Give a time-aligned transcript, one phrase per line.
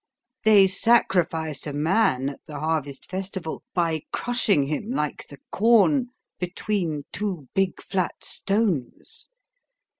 [0.41, 6.07] They sacrificed a man at the harvest festival by crushing him like the corn
[6.39, 9.29] between two big flat stones.